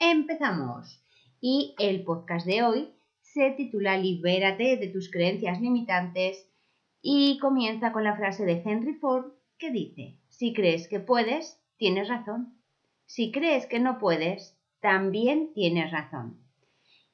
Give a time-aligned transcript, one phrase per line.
[0.00, 1.04] Empezamos.
[1.40, 6.48] Y el podcast de hoy se titula Libérate de tus creencias limitantes
[7.02, 12.08] y comienza con la frase de Henry Ford que dice, si crees que puedes, tienes
[12.08, 12.60] razón.
[13.06, 16.38] Si crees que no puedes, también tienes razón.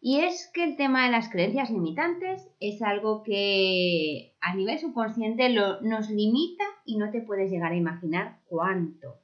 [0.03, 5.49] Y es que el tema de las creencias limitantes es algo que a nivel subconsciente
[5.49, 9.17] nos limita y no te puedes llegar a imaginar cuánto.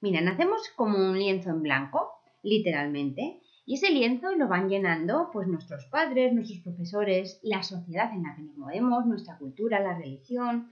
[0.00, 3.40] Mira, nacemos como un lienzo en blanco literalmente.
[3.64, 8.34] Y ese lienzo lo van llenando pues nuestros padres, nuestros profesores, la sociedad en la
[8.34, 10.70] que nos movemos, nuestra cultura, la religión.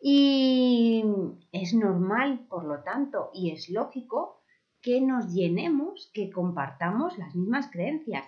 [0.00, 1.04] Y
[1.52, 4.42] es normal, por lo tanto, y es lógico
[4.80, 8.24] que nos llenemos, que compartamos las mismas creencias,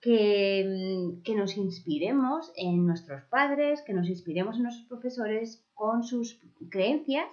[0.00, 6.40] que, que nos inspiremos en nuestros padres, que nos inspiremos en nuestros profesores con sus
[6.70, 7.28] creencias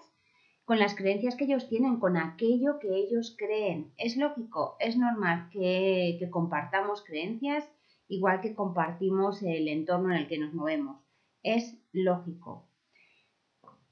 [0.68, 3.94] con las creencias que ellos tienen, con aquello que ellos creen.
[3.98, 7.64] Es lógico, es normal que, compartamos creencias
[8.10, 10.98] igual que compartimos el entorno en el que nos movemos.
[11.42, 12.68] Es lógico.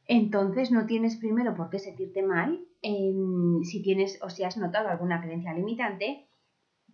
[0.05, 5.21] Entonces no tienes primero por qué sentirte mal si tienes o si has notado alguna
[5.21, 6.27] creencia limitante,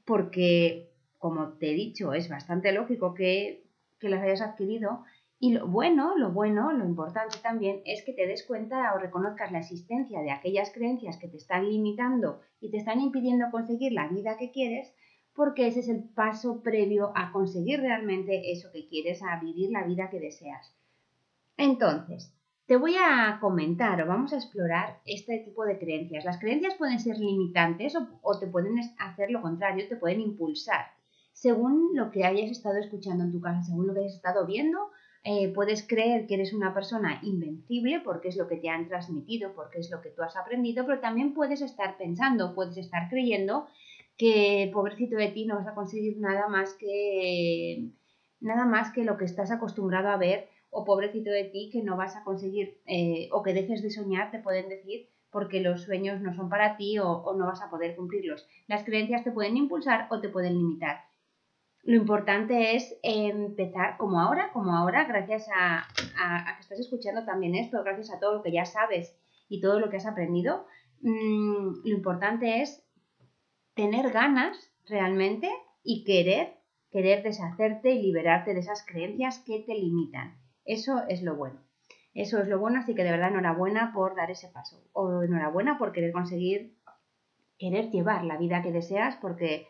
[0.05, 3.65] porque, como te he dicho, es bastante lógico que,
[3.97, 5.05] que las hayas adquirido
[5.43, 9.51] y lo bueno, lo bueno, lo importante también es que te des cuenta o reconozcas
[9.51, 14.07] la existencia de aquellas creencias que te están limitando y te están impidiendo conseguir la
[14.07, 14.93] vida que quieres,
[15.33, 19.83] porque ese es el paso previo a conseguir realmente eso que quieres, a vivir la
[19.83, 20.75] vida que deseas.
[21.57, 22.31] Entonces,
[22.67, 26.23] te voy a comentar o vamos a explorar este tipo de creencias.
[26.23, 30.85] Las creencias pueden ser limitantes o, o te pueden hacer lo contrario, te pueden impulsar.
[31.33, 34.77] Según lo que hayas estado escuchando en tu casa, según lo que hayas estado viendo,
[35.23, 39.53] eh, puedes creer que eres una persona invencible porque es lo que te han transmitido,
[39.53, 43.67] porque es lo que tú has aprendido, pero también puedes estar pensando, puedes estar creyendo
[44.17, 47.89] que pobrecito de ti no vas a conseguir nada más que
[48.39, 51.97] nada más que lo que estás acostumbrado a ver o pobrecito de ti que no
[51.97, 56.19] vas a conseguir eh, o que dejes de soñar, te pueden decir porque los sueños
[56.19, 58.47] no son para ti o no vas a poder cumplirlos.
[58.67, 61.10] Las creencias te pueden impulsar o te pueden limitar.
[61.83, 67.83] Lo importante es empezar como ahora, como ahora, gracias a, que estás escuchando también esto,
[67.83, 69.17] gracias a todo lo que ya sabes
[69.49, 70.67] y todo lo que has aprendido.
[71.01, 72.85] Mm, lo importante es
[73.73, 75.49] tener ganas realmente
[75.83, 76.57] y querer,
[76.91, 80.37] querer deshacerte y liberarte de esas creencias que te limitan.
[80.65, 81.59] Eso es lo bueno.
[82.13, 84.83] Eso es lo bueno, así que de verdad enhorabuena por dar ese paso.
[84.93, 86.77] O enhorabuena por querer conseguir,
[87.57, 89.67] querer llevar la vida que deseas, porque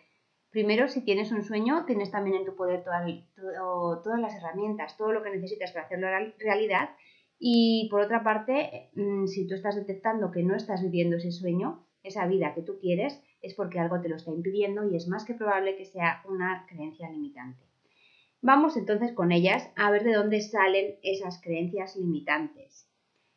[0.51, 5.23] Primero, si tienes un sueño, tienes también en tu poder todas las herramientas, todo lo
[5.23, 6.07] que necesitas para hacerlo
[6.39, 6.89] realidad.
[7.39, 11.87] Y por otra parte, mm, si tú estás detectando que no estás viviendo ese sueño,
[12.03, 15.23] esa vida que tú quieres, es porque algo te lo está impidiendo y es más
[15.23, 17.63] que probable que sea una creencia limitante.
[18.41, 22.89] Vamos entonces con ellas a ver de dónde salen esas creencias limitantes.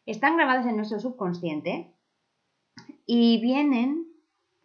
[0.05, 1.95] Están grabadas en nuestro subconsciente
[3.07, 4.14] y vienen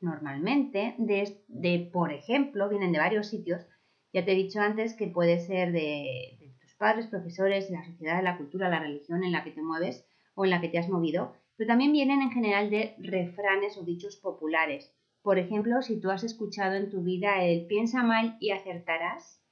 [0.02, 3.66] normalmente de, por ejemplo, vienen de varios sitios.
[4.14, 8.18] Ya te he dicho antes que puede ser de, tus padres, profesores, de la sociedad,
[8.18, 10.06] de la cultura, la religión en la que te mueves
[10.36, 13.84] o en la que te has movido, pero también vienen en general de refranes o
[13.84, 14.94] dichos populares.
[15.22, 19.44] Por ejemplo, si tú has escuchado en tu vida el piensa mal y acertarás,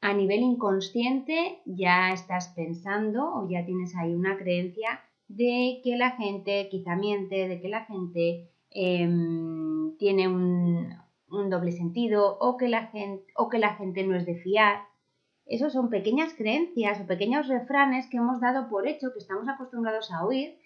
[0.00, 6.12] a nivel inconsciente ya estás pensando o ya tienes ahí una creencia de que la
[6.12, 10.92] gente quizá miente, de que la gente Em, tiene un,
[11.48, 14.82] doble sentido o que, la gente, o que la gente no es de fiar.
[15.46, 20.10] Esos son pequeñas creencias o pequeños refranes que hemos dado por hecho, que estamos acostumbrados
[20.12, 20.58] a oír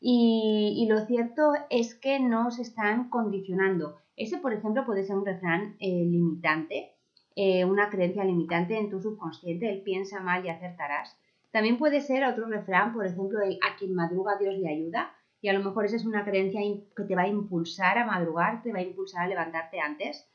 [0.00, 3.98] y, lo cierto es que nos están condicionando.
[4.16, 6.92] Ese, por ejemplo, puede ser un refrán eh, limitante,
[7.36, 11.16] eh, una creencia limitante en tu subconsciente, el piensa mal y acertarás.
[11.52, 15.48] También puede ser otro refrán, por ejemplo, el a quien madruga Dios le ayuda, y
[15.48, 16.60] a lo mejor esa es una creencia
[16.96, 20.30] que te va a impulsar a madrugar, te va a impulsar a levantarte antes.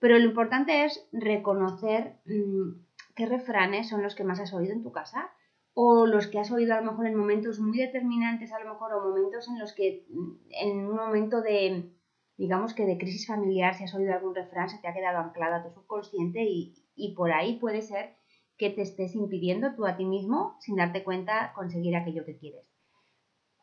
[0.00, 2.72] Pero lo importante es reconocer mm,
[3.14, 5.30] qué refranes son los que más has oído en tu casa
[5.74, 8.92] o los que has oído a lo mejor en momentos muy determinantes, a lo mejor,
[8.94, 11.92] o momentos en los que, mm, en un momento de,
[12.36, 15.54] digamos que de crisis familiar, si has oído algún refrán, se te ha quedado anclado
[15.54, 18.16] a tu subconsciente y, y por ahí puede ser
[18.58, 22.71] que te estés impidiendo tú a ti mismo, sin darte cuenta, conseguir aquello que quieres.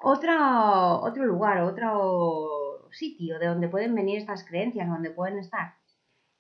[0.02, 5.74] Otro, lugar, otro sitio de donde pueden venir estas creencias, donde pueden estar,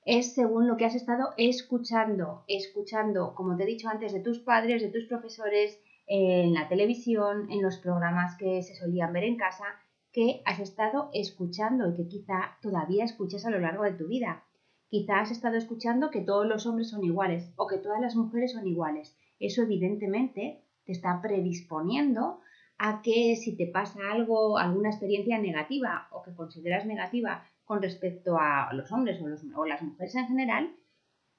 [0.05, 4.39] es según lo que has estado escuchando, escuchando, como te he dicho antes, de tus
[4.39, 5.77] padres, de tus profesores,
[6.07, 9.65] en la televisión, en los programas que se solían ver en casa,
[10.11, 14.43] que has estado escuchando y que quizá todavía escuchas a lo largo de tu vida.
[14.87, 18.53] Quizá has estado escuchando que todos los hombres son iguales o que todas las mujeres
[18.53, 19.15] son iguales.
[19.39, 22.39] Eso evidentemente te está predisponiendo
[22.79, 28.37] a que si te pasa algo, alguna experiencia negativa o que consideras negativa con respecto
[28.39, 29.21] a los hombres
[29.55, 30.75] o, las mujeres en general,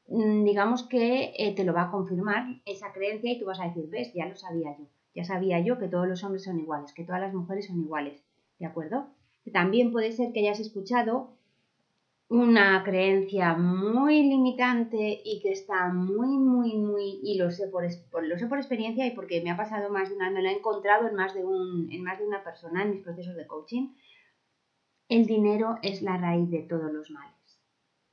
[0.06, 3.68] mm, digamos que eh, te lo va a confirmar esa creencia y tú vas a
[3.68, 4.84] decir, ves, ya lo sabía yo,
[5.14, 8.22] ya sabía yo que todos los hombres son iguales, que todas las mujeres son iguales,
[8.58, 9.08] ¿de acuerdo?
[9.50, 11.39] También puede ser que hayas escuchado
[12.30, 17.82] una creencia muy limitante y que está muy, muy, muy, y lo sé por,
[18.22, 20.52] lo sé por experiencia y porque me ha pasado más de una, me lo he
[20.52, 23.88] encontrado en más, de un, en más de una persona en mis procesos de coaching,
[25.08, 27.34] el dinero es la raíz de todos los males.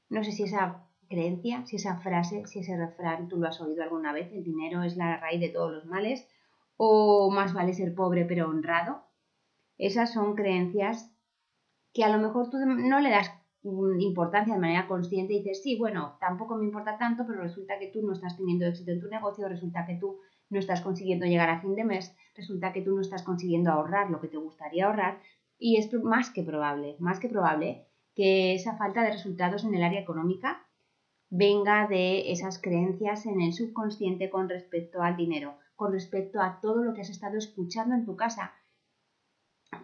[0.10, 3.84] No sé si esa creencia, si esa frase, si ese refrán tú lo has oído
[3.84, 6.28] alguna vez, el dinero es la raíz de todos los males,
[6.76, 9.04] o más vale ser pobre pero honrado.
[9.78, 11.14] Esas son creencias
[11.94, 15.78] que a lo mejor tú no le das importancia de manera consciente y dices, sí,
[15.78, 19.08] bueno, tampoco me importa tanto, pero resulta que tú no estás teniendo éxito en tu
[19.08, 20.20] negocio, resulta que tú
[20.50, 24.10] no estás consiguiendo llegar a fin de mes, resulta que tú no estás consiguiendo ahorrar
[24.10, 25.20] lo que te gustaría ahorrar
[25.60, 29.84] y es más que probable, más que probable que esa falta de resultados en el
[29.84, 30.66] área económica
[31.30, 36.84] venga de esas creencias en el subconsciente con respecto al dinero, con respecto a todo
[36.84, 38.54] lo que has estado escuchando en tu casa,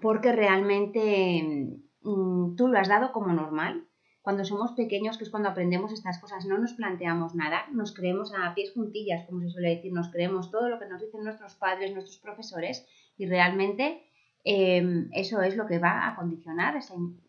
[0.02, 3.88] porque realmente Mm, tú lo has dado como normal.
[4.21, 8.33] Cuando somos pequeños, que es cuando aprendemos estas cosas, no nos planteamos nada, nos creemos
[8.33, 11.55] a pies juntillas, como se suele decir, nos creemos todo lo que nos dicen nuestros
[11.55, 14.01] padres, nuestros profesores, y realmente
[14.45, 16.73] em, eso es lo que va a condicionar,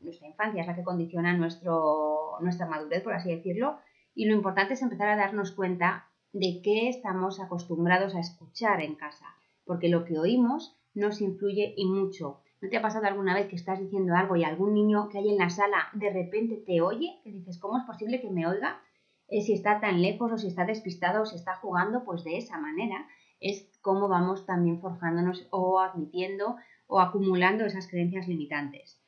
[0.02, 3.78] nuestra infancia es la que condiciona nuestro, nuestra madurez, por así decirlo,
[4.14, 8.94] y lo importante es empezar a darnos cuenta de qué estamos acostumbrados a escuchar en
[8.94, 9.26] casa,
[9.64, 13.56] porque lo que oímos nos influye y mucho ¿No te ha pasado alguna vez que
[13.56, 17.20] estás diciendo algo y algún niño que hay en la sala de repente te oye?
[17.22, 18.80] Que dices, ¿cómo es posible que me oiga?
[19.28, 22.38] Eh, si está tan lejos o si está despistado o si está jugando, pues de
[22.38, 23.06] esa manera
[23.38, 26.56] es como vamos también forjándonos o admitiendo
[26.86, 28.98] o acumulando esas creencias limitantes.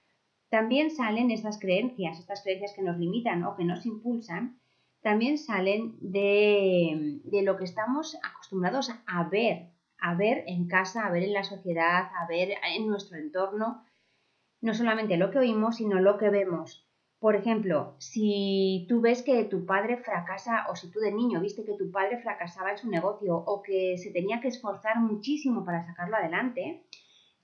[0.50, 4.58] También salen esas creencias, estas creencias que nos limitan o que nos impulsan,
[5.00, 9.70] también salen de, de lo que estamos acostumbrados a ver
[10.00, 13.84] a ver en casa, a ver en la sociedad, a ver en nuestro entorno,
[14.60, 16.86] no solamente lo que oímos, sino lo que vemos.
[17.18, 21.64] Por ejemplo, si tú ves que tu padre fracasa o si tú de niño viste
[21.64, 25.82] que tu padre fracasaba en su negocio o que se tenía que esforzar muchísimo para
[25.82, 26.84] sacarlo adelante,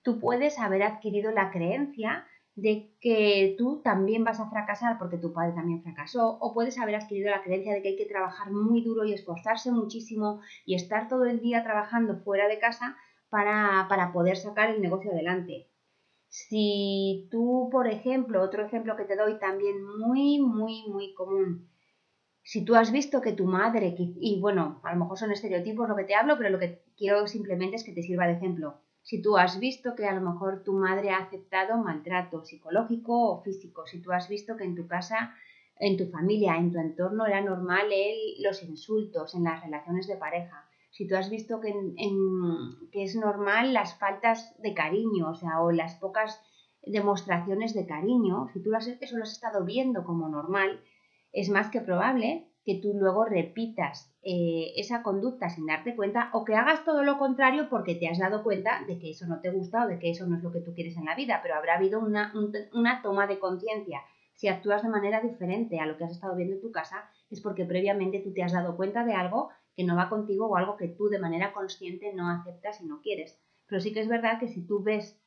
[0.02, 5.32] tú puedes haber adquirido la creencia de que tú también vas a fracasar porque tu
[5.32, 8.82] padre también fracasó, o puedes haber adquirido la creencia de que hay que trabajar muy
[8.82, 12.96] duro y esforzarse muchísimo y estar todo el día trabajando fuera de casa
[13.30, 15.70] para, para poder sacar el negocio adelante.
[16.28, 21.70] Si tú, por ejemplo, otro ejemplo que te doy también muy, muy, muy común,
[22.42, 25.96] si tú has visto que tu madre, y bueno, a lo mejor son estereotipos lo
[25.96, 29.20] que te hablo, pero lo que quiero simplemente es que te sirva de ejemplo si
[29.20, 33.86] tú has visto que a lo mejor tu madre ha aceptado maltrato psicológico o físico,
[33.86, 35.34] si tú has visto que en tu casa,
[35.78, 37.88] en tu familia, en tu entorno era normal
[38.38, 41.72] los insultos en las relaciones de pareja, si tú has visto que,
[42.92, 46.40] que es normal las faltas de cariño, o sea, o las pocas
[46.82, 50.82] demostraciones de cariño, si tú eso lo has estado viendo como normal,
[51.32, 56.44] es más que probable que tú luego repitas eh, esa conducta sin darte cuenta o
[56.44, 59.50] que hagas todo lo contrario porque te has dado cuenta de que eso no te
[59.50, 61.56] gusta o de que eso no es lo que tú quieres en la vida, pero
[61.56, 62.32] habrá habido una,
[62.72, 64.02] una toma de conciencia.
[64.34, 67.40] Si actúas de manera diferente a lo que has estado viendo en tu casa, es
[67.40, 70.76] porque previamente tú te has dado cuenta de algo que no va contigo o algo
[70.76, 73.38] que tú de manera consciente no aceptas y no quieres.
[73.66, 75.18] Pero sí que es verdad que si tú ves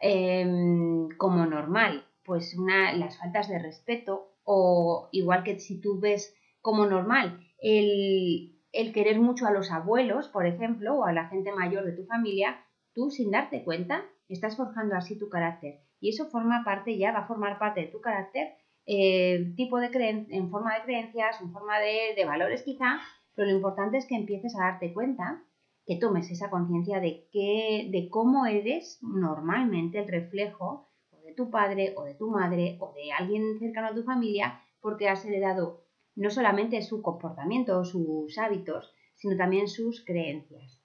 [0.00, 6.34] em, como normal pues una, las faltas de respeto o igual que si tú ves
[6.66, 11.84] como normal el, querer mucho a los abuelos, por ejemplo, o a la gente mayor
[11.84, 12.60] de tu familia,
[12.92, 15.78] tú sin darte cuenta estás forjando así tu carácter.
[16.00, 18.48] Y eso forma parte, ya va a formar parte de tu carácter,
[18.84, 19.86] eh, tipo de
[20.28, 22.98] en forma de creencias, en forma de, valores quizá,
[23.36, 25.44] pero lo importante es que empieces a darte cuenta,
[25.86, 30.88] que tomes esa conciencia de, de cómo eres normalmente el reflejo
[31.24, 35.08] de tu padre o de tu madre o de alguien cercano a tu familia porque
[35.08, 35.85] has heredado
[36.16, 40.80] no solamente su comportamiento o sus hábitos, sino también sus creencias.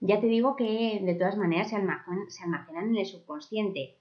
[0.00, 3.98] Ya te digo que de todas maneras se almacenan, en el subconsciente.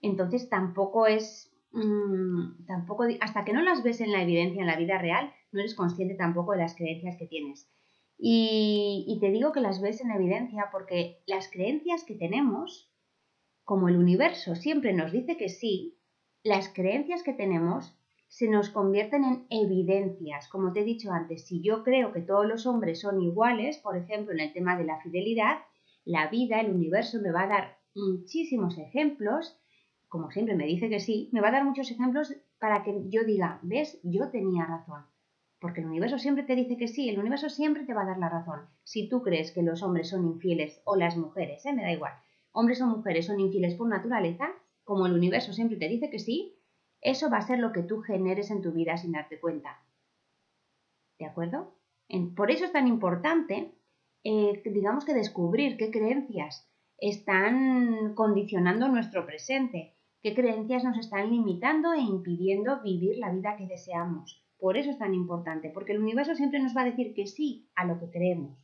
[0.00, 4.76] Entonces tampoco es, mm, tampoco, hasta que no las ves en la evidencia, en la
[4.76, 7.70] vida real, no eres consciente tampoco de las creencias que tienes.
[8.18, 12.90] Y, y te digo que las ves en evidencia porque las creencias que tenemos,
[13.64, 15.98] como el universo siempre nos dice que sí,
[16.42, 17.95] las creencias que tenemos
[18.28, 20.48] se nos convierten en evidencias.
[20.48, 23.96] Como te he dicho antes, si yo creo que todos los hombres son iguales, por
[23.96, 25.58] ejemplo, en el tema de la fidelidad,
[26.04, 29.58] la vida, el universo me va a dar muchísimos ejemplos,
[30.08, 33.24] como siempre me dice que sí, me va a dar muchos ejemplos para que yo
[33.24, 35.04] diga, ves, yo tenía razón.
[35.58, 38.18] Porque el universo siempre te dice que sí, el universo siempre te va a dar
[38.18, 38.60] la razón.
[38.84, 41.72] Si tú crees que los hombres son infieles o las mujeres, ¿eh?
[41.72, 42.12] me da igual,
[42.52, 44.50] hombres o mujeres son infieles por naturaleza,
[44.84, 46.55] como el universo siempre te dice que sí,
[47.06, 49.80] eso va a ser lo que tú generes en tu vida sin darte cuenta.
[51.20, 51.72] ¿De acuerdo?
[52.36, 53.72] por eso es tan importante,
[54.22, 61.92] eh, digamos que descubrir qué creencias están condicionando nuestro presente, qué creencias nos están limitando
[61.94, 64.44] e impidiendo vivir la vida que deseamos.
[64.58, 67.68] Por eso es tan importante, porque el universo siempre nos va a decir que sí
[67.74, 68.56] a lo que creemos.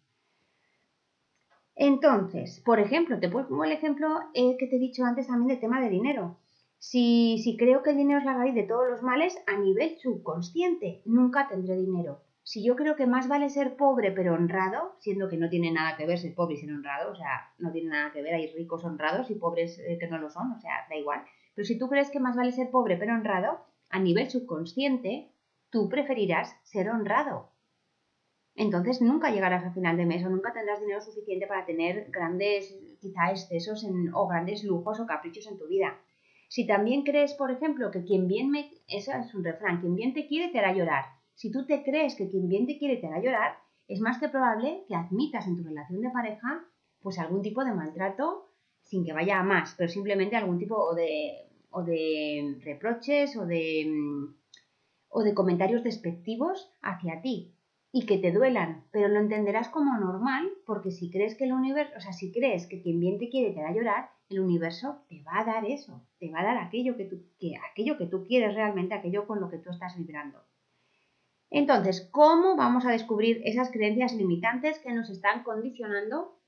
[1.77, 5.61] Entonces, por ejemplo, te pongo el ejemplo eh, que te he dicho antes también del
[5.61, 6.39] tema de dinero.
[6.83, 9.97] Si, si creo que el dinero es la raíz de todos los males, a nivel
[10.01, 12.25] subconsciente, nunca tendré dinero.
[12.43, 15.97] Si yo creo que más vale ser pobre pero honrado, siendo que no tiene nada
[15.97, 18.53] que ver ser pobre y ser honrado, o sea, no tiene nada que ver, hay
[18.53, 21.23] ricos honrados y pobres eh, que no lo son, o sea, da igual.
[21.55, 25.31] Pero si tú crees que más vale ser pobre pero honrado, a nivel subconsciente,
[25.71, 27.53] tú preferirás ser honrado.
[28.57, 32.77] Entonces nunca llegarás a final de mes o nunca tendrás dinero suficiente para tener grandes,
[33.01, 35.97] quizá excesos en, o grandes lujos o caprichos en tu vida.
[36.55, 38.71] Si también crees, por ejemplo, que quien bien me...
[38.87, 41.07] Eso es un refrán, quien bien te quiere te hará llorar.
[41.35, 43.57] Si tú te crees que quien bien te quiere te hará llorar,
[43.89, 46.63] es más que probable que admitas en tu relación de pareja
[47.01, 48.51] pues algún tipo de maltrato
[48.83, 53.47] sin que vaya a más, pero simplemente algún tipo o de, o de reproches o
[53.47, 53.91] de,
[55.09, 57.57] o de comentarios despectivos hacia ti
[57.93, 61.95] y que te duelan, pero lo entenderás como normal porque si crees que el universo,
[61.97, 65.23] o sea, si crees que quien bien te quiere te hará llorar, el universo te
[65.23, 68.25] va a dar eso, te va a dar aquello que tú, que, aquello que tú
[68.25, 70.43] quieres realmente, aquello con lo que tú estás vibrando.
[71.51, 76.39] Entonces, ¿cómo vamos a descubrir esas creencias limitantes que nos están condicionando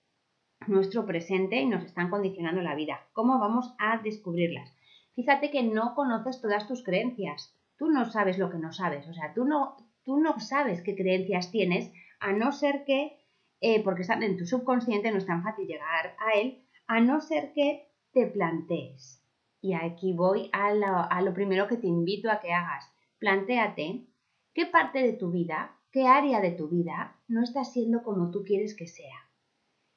[0.66, 3.06] nuestro presente y nos están condicionando la vida?
[3.12, 4.72] ¿Cómo vamos a descubrirlas?
[5.14, 7.54] Fíjate que no conoces todas tus creencias.
[7.76, 9.06] Tú no sabes lo que no sabes.
[9.06, 13.18] O sea, tú no, tú no sabes qué creencias tienes, a no ser que,
[13.60, 17.20] eh, porque están en tu subconsciente, no es tan fácil llegar a él, a no
[17.20, 19.22] ser que te plantees.
[19.60, 20.74] Y aquí voy a
[21.22, 22.92] lo, primero que te invito a que hagas.
[23.18, 24.06] Plantéate
[24.52, 28.44] qué parte de tu vida, qué área de tu vida no está siendo como tú
[28.44, 29.30] quieres que sea.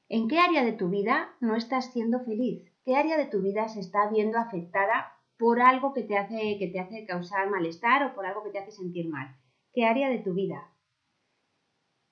[0.10, 2.72] ¿En qué área de tu vida no estás siendo feliz?
[2.86, 6.70] ¿Qué área de tu vida se está viendo afectada por algo que te hace, que
[6.72, 9.36] te hace causar malestar o por algo que te hace sentir mal?
[9.74, 10.72] ¿Qué área de tu vida?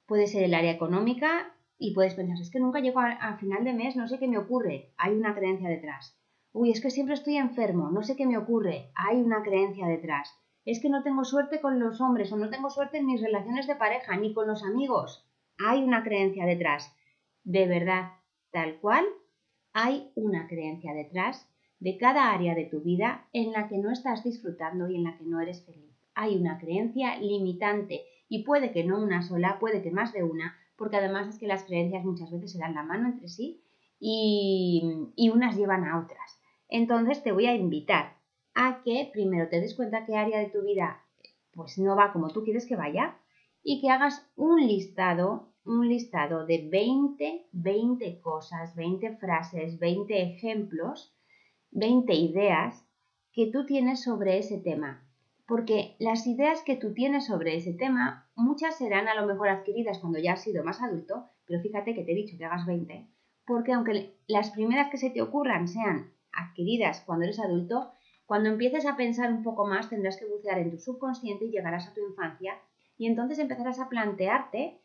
[0.05, 3.73] Puede ser el área económica, y puedes pensar, es que nunca llego a, final de
[3.73, 6.17] mes, no sé qué me ocurre, hay una creencia detrás.
[6.53, 10.33] Uy, es que siempre estoy enfermo, no sé qué me ocurre, hay una creencia detrás.
[10.63, 13.67] Es que no tengo suerte con los hombres o no tengo suerte en mis relaciones
[13.67, 15.27] de pareja ni con los amigos.
[15.57, 16.95] Hay una creencia detrás.
[17.43, 18.13] De verdad,
[18.51, 19.05] tal cual,
[19.73, 21.47] hay una creencia detrás
[21.79, 25.17] de cada área de tu vida en la que no estás disfrutando y en la
[25.17, 25.93] que no eres feliz.
[26.15, 30.57] Hay una creencia limitante y puede que no una sola, puede que más de una,
[30.77, 33.61] porque además es que las creencias muchas veces se dan la mano entre sí
[33.99, 34.83] y,
[35.33, 36.39] unas llevan a otras.
[36.67, 38.17] Entonces te voy a invitar
[38.53, 41.01] a que primero te des cuenta qué área de tu vida
[41.53, 43.17] pues no va como tú quieres que vaya
[43.63, 51.15] y que hagas un listado, un listado de 20, 20 cosas, 20 frases, 20 ejemplos,
[51.71, 52.85] 20 ideas
[53.31, 55.04] que tú tienes sobre ese tema
[55.47, 59.99] porque las ideas que tú tienes sobre ese tema, muchas serán a lo mejor adquiridas
[59.99, 63.07] cuando ya has sido más adulto, pero fíjate que te he dicho que hagas 20,
[63.45, 67.91] porque aunque las primeras que se te ocurran sean adquiridas cuando eres adulto,
[68.25, 71.87] cuando empieces a pensar un poco más tendrás que bucear en tu subconsciente y llegarás
[71.87, 72.59] a tu infancia
[72.97, 74.81] y entonces empezarás a plantearte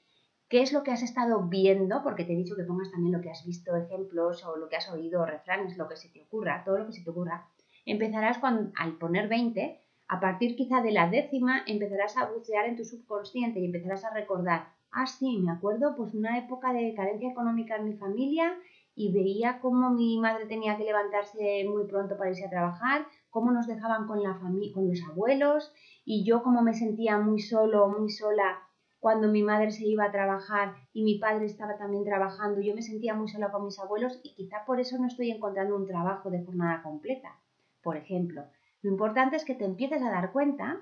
[0.50, 3.22] qué es lo que has estado viendo, porque te he dicho que pongas también lo
[3.22, 6.64] que has visto, ejemplos o lo que has oído, refranes, lo que se te ocurra,
[6.64, 7.48] todo lo que se te ocurra.
[7.86, 9.80] Empezarás al poner 20
[10.12, 14.12] a partir quizá de la décima empezarás a bucear en tu subconsciente y empezarás a
[14.12, 18.52] recordar, ah, sí, me acuerdo, pues una época de carencia económica en mi familia
[18.96, 23.52] y veía cómo mi madre tenía que levantarse muy pronto para irse a trabajar, cómo
[23.52, 24.36] nos dejaban con la
[24.74, 25.72] con los abuelos
[26.04, 28.58] y yo como me sentía muy solo, muy sola
[28.98, 32.82] cuando mi madre se iba a trabajar y mi padre estaba también trabajando, yo me
[32.82, 36.30] sentía muy sola con mis abuelos y quizá por eso no estoy encontrando un trabajo
[36.30, 37.38] de jornada completa.
[37.80, 38.44] Por ejemplo,
[38.82, 40.80] lo importante es que te empieces a dar cuenta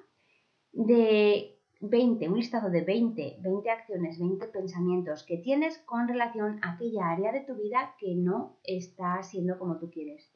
[0.73, 6.73] de 20, un listado de 20, 20 acciones, 20 pensamientos que tienes con relación a
[6.73, 10.33] aquella área de tu vida que no está siendo como tú quieres.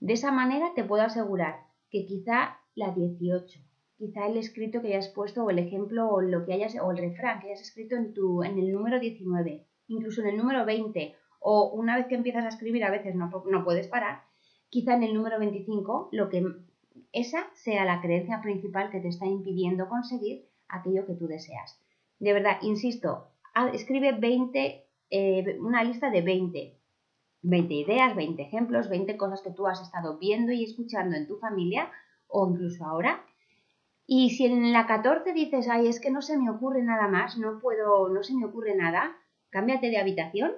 [0.00, 3.60] De esa manera te puedo asegurar que quizá la 18,
[3.96, 6.98] quizá el escrito que hayas puesto o el ejemplo o lo que hayas o el
[6.98, 11.16] refrán que hayas escrito en tu en el número 19, incluso en el número 20
[11.40, 14.22] o una vez que empiezas a escribir a veces no, no puedes parar,
[14.68, 16.44] quizá en el número 25 lo que
[17.16, 21.80] esa sea la creencia principal que te está impidiendo conseguir aquello que tú deseas.
[22.18, 23.28] De verdad, insisto,
[23.72, 26.78] escribe 20, eh, una lista de 20,
[27.42, 31.38] 20 ideas, 20 ejemplos, 20 cosas que tú has estado viendo y escuchando en tu
[31.38, 31.90] familia
[32.28, 33.24] o incluso ahora.
[34.06, 37.38] Y si en la 14 dices, ay, es que no se me ocurre nada más,
[37.38, 39.16] no puedo, no se me ocurre nada,
[39.50, 40.52] cámbiate de habitación,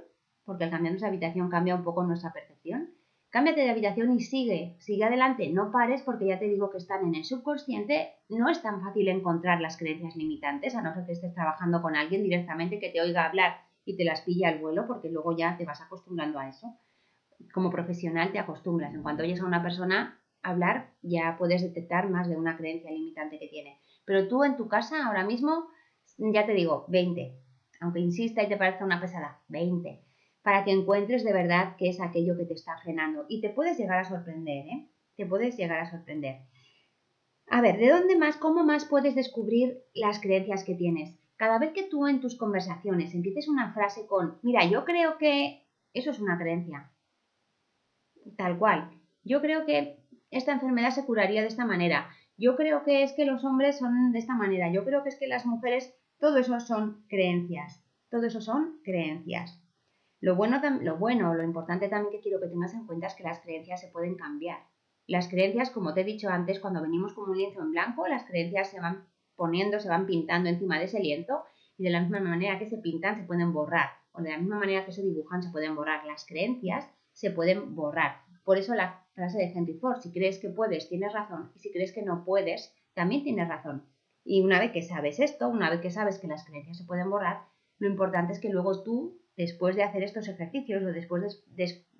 [0.45, 2.98] porque al cambiarnos de habitación cambia un poco nuestra percepción.
[3.39, 7.07] Cámbiate de habitación y sigue, sigue adelante, no pares porque ya te digo que están
[7.07, 11.13] en el subconsciente, no es tan fácil encontrar las creencias limitantes, a no ser que
[11.13, 14.89] estés trabajando con alguien directamente que te oiga hablar y te las pilla al vuelo,
[14.89, 16.67] porque luego ya te vas acostumbrando a eso.
[17.55, 22.29] Como profesional te acostumbras, en cuanto oyes a una persona hablar ya puedes detectar más
[22.29, 23.79] de una creencia limitante que tiene.
[24.05, 25.69] Pero tú en tu casa ahora mismo,
[26.17, 27.39] ya te digo, 20,
[27.83, 30.08] aunque insista y te parezca una pesada, 20
[30.49, 33.27] para que encuentres de verdad qué es aquello que te está frenando.
[33.29, 34.89] Y te puedes llegar a sorprender, ¿eh?
[35.15, 36.39] Te puedes llegar a sorprender.
[37.49, 41.15] A ver, ¿de dónde más, cómo más puedes descubrir las creencias que tienes?
[41.37, 45.67] Cada vez que tú en tus conversaciones empieces una frase con, mira, yo creo que
[45.93, 46.93] eso es una creencia.
[48.39, 48.91] Tal cual.
[49.25, 49.99] Yo creo que
[50.31, 52.09] esta enfermedad se curaría de esta manera.
[52.39, 54.73] Yo creo que es que los hombres son de esta manera.
[54.73, 57.85] Yo creo que es que las mujeres, todo eso son creencias.
[58.09, 59.63] Todo eso son creencias.
[60.21, 63.23] Lo bueno, lo bueno, lo importante también que quiero que tengas en cuenta es que
[63.23, 64.59] las creencias se pueden cambiar.
[65.07, 68.25] Las creencias, como te he dicho antes, cuando venimos con un lienzo en blanco, las
[68.25, 71.45] creencias se van poniendo, se van pintando encima de ese lienzo
[71.77, 74.59] y de la misma manera que se pintan se pueden borrar o de la misma
[74.59, 76.05] manera que se dibujan se pueden borrar.
[76.05, 78.23] Las creencias se pueden borrar.
[78.45, 81.71] Por eso la frase de Henry Ford, si crees que puedes, tienes razón y si
[81.73, 83.87] crees que no puedes, también tienes razón.
[84.25, 87.09] Y una vez que sabes esto, una vez que sabes que las creencias se pueden
[87.09, 87.45] borrar,
[87.79, 91.45] lo importante es que luego tú después de hacer estos ejercicios o después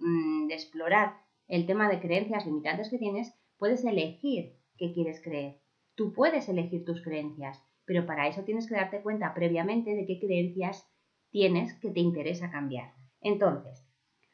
[0.01, 1.15] mm, de, explorar
[1.47, 5.61] el tema de creencias limitantes que tienes, puedes elegir qué quieres creer.
[5.95, 10.19] Tú puedes elegir tus creencias, pero para eso tienes que darte cuenta previamente de qué
[10.19, 10.85] creencias
[11.31, 12.93] tienes que te interesa cambiar.
[13.21, 13.87] Entonces,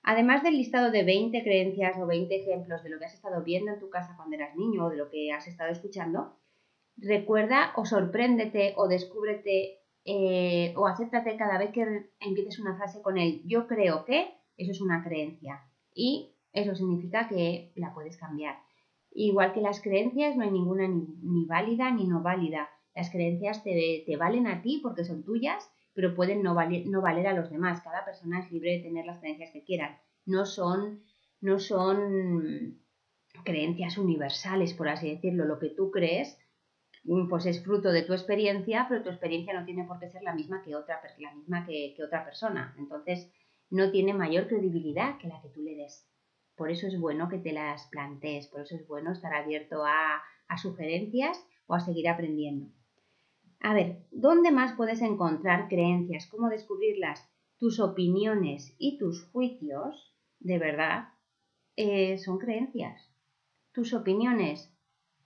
[0.03, 3.71] además del listado de 20 creencias o 20 ejemplos de lo que has estado viendo
[3.73, 6.38] en tu casa cuando eras niño o de lo que has estado escuchando,
[6.97, 13.17] recuerda o sorpréndete o descúbrete eh, o acéptate cada vez que empieces una frase con
[13.17, 15.64] el yo creo que, eso es una creencia
[15.95, 18.57] y eso significa que la puedes cambiar.
[19.11, 22.69] Igual que las creencias, no hay ninguna ni, válida ni no válida.
[22.95, 27.27] Las creencias te, valen a ti porque son tuyas, pero pueden no valer, no valer
[27.29, 27.81] a los demás.
[27.81, 29.97] Cada persona es libre de tener las creencias que quieran.
[30.27, 31.03] No son,
[31.40, 32.81] no son
[33.45, 35.45] creencias universales, por así decirlo.
[35.45, 36.38] Lo que tú crees
[37.05, 40.35] pues es fruto de tu experiencia, pero tu experiencia no tiene por qué ser la
[40.35, 42.75] misma que otra, la misma que, otra persona.
[42.79, 43.31] Entonces,
[43.71, 46.09] no tiene mayor credibilidad que la que tú le des.
[46.57, 50.23] Por eso es bueno que te las plantees, por eso es bueno estar abierto a,
[50.49, 52.71] a sugerencias o a seguir aprendiendo.
[53.61, 56.27] A ver, ¿dónde más puedes encontrar creencias?
[56.27, 57.27] ¿Cómo descubrirlas?
[57.59, 61.09] Tus opiniones y tus juicios, de verdad,
[61.77, 63.11] eh, son creencias.
[63.73, 64.73] Tus opiniones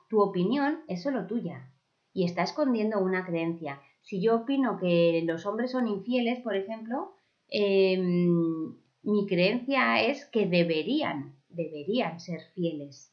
[0.09, 1.71] tu opinión es solo tuya
[2.12, 3.81] y está escondiendo una creencia.
[4.01, 7.14] Si yo opino que los hombres son infieles, por ejemplo,
[7.49, 13.12] em, mi creencia es que deberían, deberían ser fieles,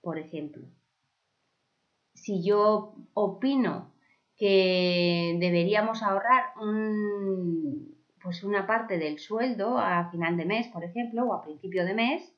[0.00, 0.66] por ejemplo.
[2.14, 3.92] Si yo opino
[4.36, 6.52] que deberíamos ahorrar
[8.22, 11.94] pues una parte del sueldo a final de mes, por ejemplo, o a principio de
[11.94, 12.35] mes,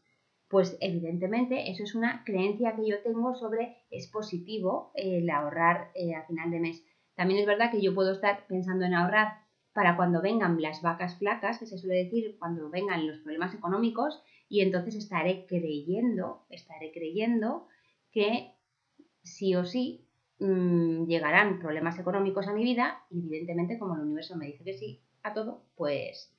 [0.48, 6.14] pues evidentemente eso es una creencia que yo tengo sobre es positivo el ahorrar eh,
[6.14, 6.84] a final de mes.
[7.14, 11.18] También es verdad que yo puedo estar pensando en ahorrar para cuando vengan las vacas
[11.18, 16.90] flacas, que se suele decir cuando vengan los problemas económicos, y entonces estaré creyendo, estaré
[16.90, 17.68] creyendo
[18.10, 18.54] que
[19.22, 20.08] sí o sí
[20.38, 24.72] mm, llegarán problemas económicos a mi vida, y evidentemente como el universo me dice que
[24.72, 26.34] sí a todo, pues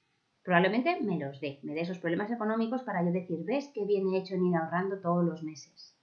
[0.49, 4.07] Probablemente me los dé, me dé esos problemas económicos para yo decir, ves qué bien
[4.11, 5.95] he hecho en ir ahorrando todos los meses.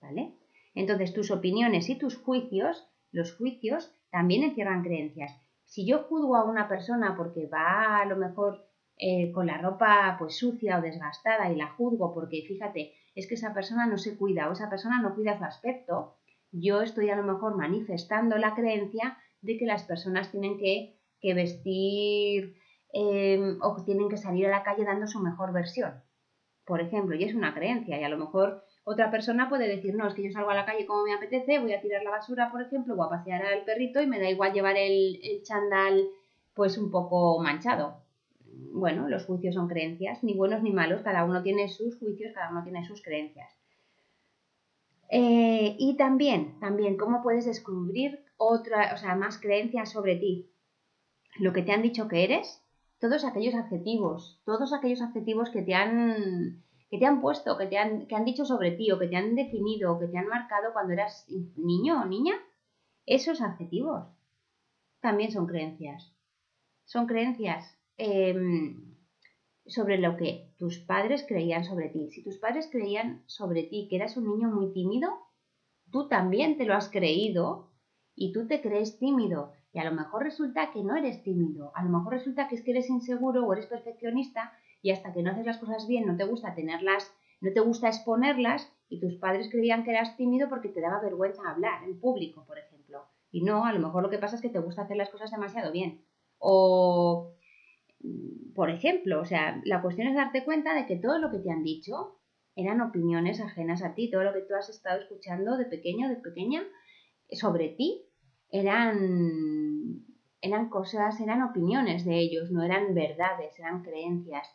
[0.00, 0.34] ¿Vale?
[0.72, 5.36] Entonces tus opiniones y tus juicios, los juicios también encierran creencias.
[5.64, 10.14] Si yo juzgo a una persona porque va a lo mejor eh, con la ropa
[10.16, 14.16] pues sucia o desgastada y la juzgo porque fíjate, es que esa persona no se
[14.16, 16.14] cuida o esa persona no cuida su aspecto,
[16.52, 20.94] yo estoy a lo mejor manifestando la creencia de que las personas tienen que,
[21.34, 22.54] vestir
[22.92, 26.02] em, o tienen que salir a la calle dando su mejor versión.
[26.64, 30.06] Por ejemplo, y es una creencia y a lo mejor otra persona puede decir, no,
[30.06, 32.50] es que yo salgo a la calle como me apetece, voy a tirar la basura,
[32.50, 36.08] por ejemplo, o a pasear al perrito y me da igual llevar el, chandal
[36.54, 38.02] pues un poco manchado.
[38.72, 42.50] Bueno, los juicios son creencias, ni buenos ni malos, cada uno tiene sus juicios, cada
[42.50, 43.52] uno tiene sus creencias.
[45.10, 50.50] Eh, y también, también, ¿cómo puedes descubrir otra, o sea, más creencias sobre ti?
[51.38, 52.62] Lo que te han dicho que eres,
[53.00, 57.76] todos aquellos adjetivos, todos aquellos adjetivos que te han que te han puesto, que te
[57.76, 60.26] han, que han dicho sobre ti o que te han definido o que te han
[60.26, 62.32] marcado cuando eras niño o niña,
[63.04, 64.06] esos adjetivos
[65.00, 66.12] también son creencias.
[66.84, 68.96] Son creencias em,
[69.66, 72.10] sobre lo que tus padres creían sobre ti.
[72.10, 75.10] Si tus padres creían sobre ti que eras un niño muy tímido,
[75.90, 77.70] tú también te lo has creído
[78.14, 79.52] y tú te crees tímido.
[79.72, 82.62] Y a lo mejor resulta que no eres tímido, a lo mejor resulta que es
[82.62, 84.52] que eres inseguro o eres perfeccionista
[84.82, 87.88] y hasta que no haces las cosas bien no te gusta tenerlas, no te gusta
[87.88, 92.44] exponerlas y tus padres creían que eras tímido porque te daba vergüenza hablar en público,
[92.46, 93.04] por ejemplo.
[93.30, 95.30] Y no, a lo mejor lo que pasa es que te gusta hacer las cosas
[95.30, 96.02] demasiado bien.
[96.38, 97.34] O,
[98.54, 101.50] por ejemplo, o sea, la cuestión es darte cuenta de que todo lo que te
[101.50, 102.18] han dicho
[102.56, 106.16] eran opiniones ajenas a ti, todo lo que tú has estado escuchando de pequeño, de
[106.16, 106.64] pequeña,
[107.30, 108.07] sobre ti,
[108.50, 110.04] eran,
[110.40, 114.48] eran cosas, eran opiniones de ellos, no eran verdades, eran creencias.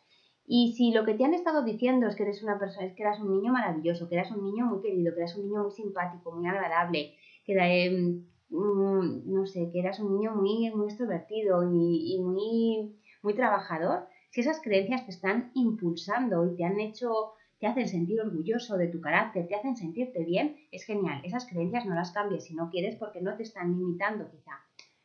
[0.46, 3.02] Y si lo que te han estado diciendo es que eres una persona, es que
[3.02, 5.72] eras un niño maravilloso, que eras un niño muy querido, que eras un niño muy
[5.72, 7.14] simpático, muy agradable,
[7.46, 14.06] que mm, no sé, que eras un niño muy, muy extrovertido y, muy, muy trabajador,
[14.30, 17.32] si esas creencias te están impulsando y te han hecho,
[17.64, 21.22] te hacen sentir orgulloso de tu carácter, te hacen sentirte bien, es genial.
[21.24, 24.52] Esas creencias no las cambies si no quieres porque no te están limitando quizá.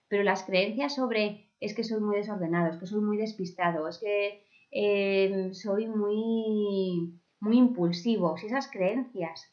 [0.10, 4.00] Pero las creencias sobre es que soy muy desordenado, es que soy muy despistado, es
[4.00, 9.52] que Em, soy muy, muy impulsivo, si esas creencias,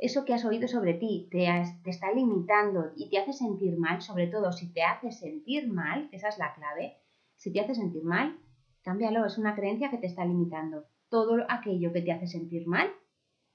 [0.00, 1.48] eso que has oído sobre ti te,
[1.82, 6.08] te está limitando y te hace sentir mal, sobre todo si te hace sentir mal,
[6.12, 6.96] esa es la clave,
[7.36, 8.38] si te hace sentir mal,
[8.82, 10.84] cámbialo, es una creencia que te está limitando.
[11.12, 12.88] Todo aquello que te hace sentir mal,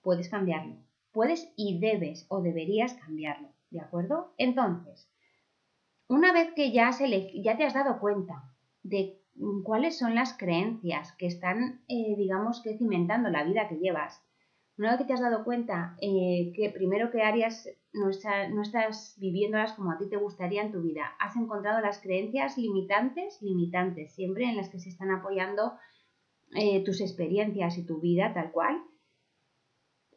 [0.01, 0.77] puedes cambiarlo.
[1.11, 4.33] Puedes y debes o deberías cambiarlo, ¿de acuerdo?
[4.37, 5.09] Entonces,
[6.07, 7.09] una vez que ya, se
[7.41, 12.61] ya te has dado cuenta de Mm, cuáles son las creencias que están, eh, digamos,
[12.61, 14.21] que cimentando la vida que llevas.
[14.77, 18.09] Una vez que te has dado cuenta eh, que primero que áreas no,
[18.53, 22.57] no, estás viviéndolas como a ti te gustaría en tu vida, has encontrado las creencias
[22.57, 25.73] limitantes, limitantes, siempre en las que se están apoyando
[26.55, 28.81] eh, tus experiencias y tu vida tal cual,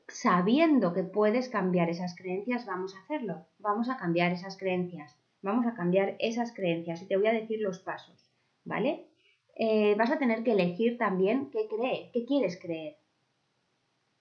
[0.08, 3.46] sabiendo que puedes cambiar esas creencias, vamos a hacerlo.
[3.58, 5.16] Vamos a cambiar esas creencias.
[5.42, 8.30] Vamos a cambiar esas creencias y te voy a decir los pasos,
[8.64, 9.06] ¿vale?
[9.56, 12.96] Eh, vas a tener que elegir también qué creer, qué quieres creer.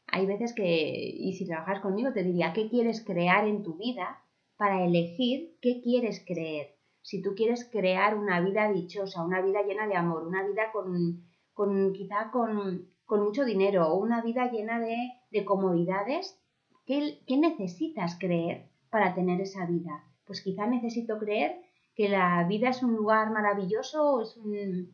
[0.07, 4.23] Hay veces que, y si trabajas conmigo, te diría qué quieres crear en tu vida
[4.57, 6.75] para elegir qué quieres creer.
[7.01, 11.28] Si tú quieres crear una vida dichosa, una vida llena de amor, una vida con,
[11.59, 14.95] con quizá con, con, mucho dinero o una vida llena de,
[15.29, 16.39] de comodidades,
[16.85, 20.05] ¿qué, ¿qué necesitas creer para tener esa vida?
[20.25, 21.59] Pues quizá necesito creer
[21.95, 24.23] que la vida es un lugar maravilloso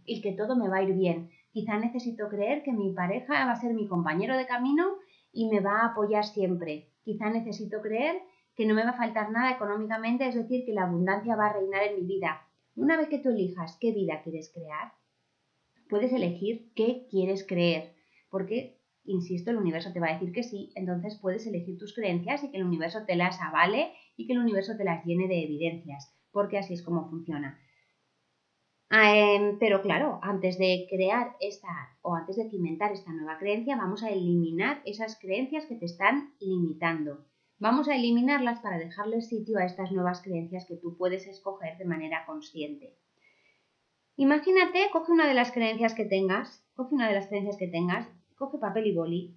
[0.05, 1.29] y que todo me va a ir bien.
[1.51, 4.95] Quizá necesito creer que mi pareja va a ser mi compañero de camino
[5.31, 6.89] y me va a apoyar siempre.
[7.03, 8.23] Quizá necesito creer
[8.55, 11.53] que no me va a faltar nada económicamente, es decir, que la abundancia va a
[11.53, 12.41] reinar en mi vida.
[12.75, 14.93] Una vez que tú elijas qué vida quieres crear,
[15.89, 17.93] puedes elegir qué quieres creer,
[18.29, 22.43] porque, insisto, el universo te va a decir que sí, entonces puedes elegir tus creencias
[22.43, 25.43] y que el universo te las avale y que el universo te las llene de
[25.43, 27.57] evidencias porque así es como funciona.
[28.91, 31.69] Em, pero claro, antes de crear esta
[32.01, 36.33] o antes de cimentar esta nueva creencia, vamos a eliminar esas creencias que te están
[36.41, 37.25] limitando.
[37.57, 41.85] Vamos a eliminarlas para dejarle sitio a estas nuevas creencias que tú puedes escoger de
[41.85, 42.97] manera consciente.
[44.17, 48.07] Imagínate, coge una de las creencias que tengas, coge una de las creencias que tengas,
[48.37, 49.35] coge papel y boli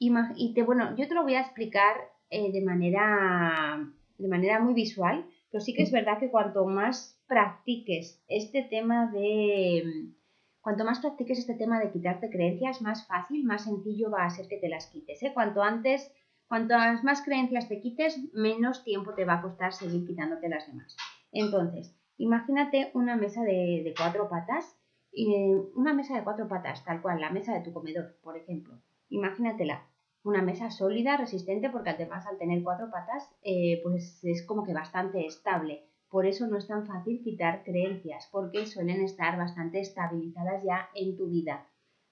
[0.00, 1.96] y te, bueno, yo te lo voy a explicar
[2.30, 3.84] eh, de, manera,
[4.16, 9.10] de manera muy visual pero sí que es verdad que cuanto más practiques este tema
[9.10, 10.12] de...
[10.60, 14.48] cuanto más practiques este tema de quitarte creencias, más fácil, más sencillo va a ser
[14.48, 15.22] que te las quites.
[15.22, 15.32] ¿eh?
[15.32, 16.12] Cuanto antes,
[16.48, 20.96] cuantas más creencias te quites, menos tiempo te va a costar seguir quitándote las demás.
[21.32, 24.76] Entonces, imagínate una mesa de, cuatro patas,
[25.12, 28.78] eh, una mesa de cuatro patas, tal cual, la mesa de tu comedor, por ejemplo.
[29.08, 29.86] Imagínatela,
[30.22, 34.74] una mesa sólida, resistente, porque además al tener cuatro patas, eh, pues es como que
[34.74, 35.84] bastante estable.
[36.10, 41.16] Por eso no es tan fácil quitar creencias, porque suelen estar bastante estabilizadas ya en
[41.16, 41.66] tu vida.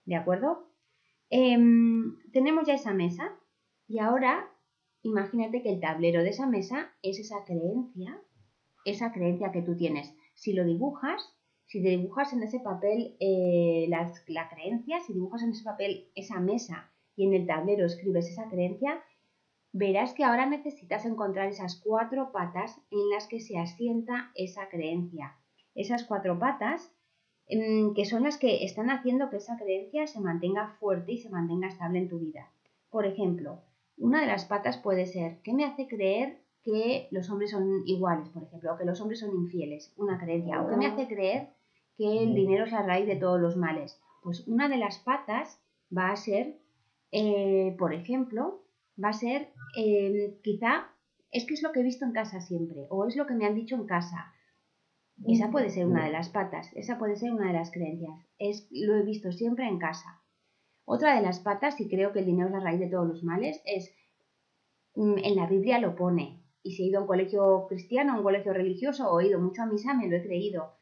[0.04, 0.70] ¿De acuerdo?
[1.30, 3.36] Em, tenemos ya esa mesa
[3.88, 4.48] y ahora
[5.02, 8.20] imagínate que el tablero de esa mesa es esa creencia,
[8.86, 10.14] esa creencia que tú tienes.
[10.34, 15.50] Si lo dibujas, si dibujas en ese papel eh, la, la creencia, si dibujas en
[15.50, 19.02] ese papel esa mesa y en el tablero escribes esa creencia,
[19.72, 25.36] verás que ahora necesitas encontrar esas cuatro patas en las que se asienta esa creencia.
[25.74, 26.92] Esas cuatro patas
[27.50, 31.30] mm, que son las que están haciendo que esa creencia se mantenga fuerte y se
[31.30, 32.50] mantenga estable en tu vida.
[32.90, 33.60] Por ejemplo,
[33.98, 38.28] una de las patas puede ser, ¿qué me hace creer que los hombres son iguales,
[38.30, 39.94] por ejemplo, o que los hombres son infieles?
[39.96, 40.60] Una creencia.
[40.60, 41.50] ¿O qué me hace creer
[41.96, 44.00] que el dinero es la raíz de todos los males?
[44.24, 45.60] Pues una de las patas
[45.96, 46.58] va a ser,
[47.12, 48.64] eh, por ejemplo,
[49.02, 50.90] va a ser eh, quizá
[51.30, 53.46] es que es lo que he visto en casa siempre o es lo que me
[53.46, 54.32] han dicho en casa.
[55.26, 58.18] Esa puede ser una de las patas, esa puede ser una de las creencias.
[58.38, 60.20] Es lo he visto siempre en casa.
[60.84, 63.24] Otra de las patas, y creo que el dinero es la raíz de todos los
[63.24, 63.94] males, es
[64.94, 66.45] mm, en la Biblia lo pone.
[66.66, 69.38] Y si he ido a un colegio cristiano, a un colegio religioso o he ido
[69.38, 70.74] mucho a misa, me lo he creído.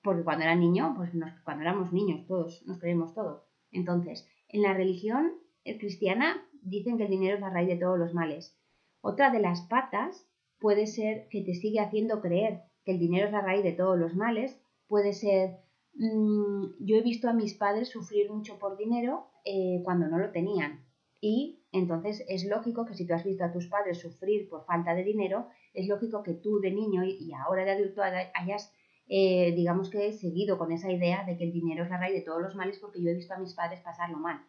[0.00, 1.10] Porque cuando era niño, pues
[1.42, 3.44] cuando éramos niños todos, nos creemos todo.
[3.72, 5.32] Entonces, en la religión
[5.80, 8.56] cristiana dicen que el dinero es la raíz de todos los males.
[9.00, 10.28] Otra de las patas
[10.60, 13.98] puede ser que te sigue haciendo creer que el dinero es la raíz de todos
[13.98, 14.56] los males.
[14.86, 15.56] Puede ser,
[15.94, 20.30] mm, yo he visto a mis padres sufrir mucho por dinero eh, cuando no lo
[20.30, 20.84] tenían.
[21.20, 24.94] Y entonces es lógico que si tú has visto a tus padres sufrir por falta
[24.94, 28.72] de dinero, es lógico que tú de niño y ahora de adulto hayas,
[29.08, 32.22] eh, digamos que, seguido con esa idea de que el dinero es la raíz de
[32.22, 34.44] todos los males porque yo he visto a mis padres pasarlo mal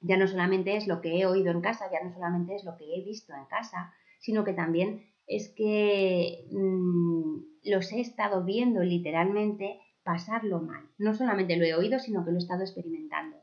[0.00, 2.76] ya no solamente es lo que he oído en casa, ya no solamente es lo
[2.76, 8.82] que he visto en casa, sino que también es que mm, los he estado viendo
[8.82, 10.88] literalmente pasarlo mal.
[10.98, 13.36] No solamente lo he oído, sino que lo he estado experimentando.